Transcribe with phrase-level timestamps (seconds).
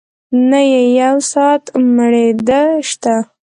[0.49, 1.63] نه يې يو ساعت
[1.95, 3.15] مړېدۀ شته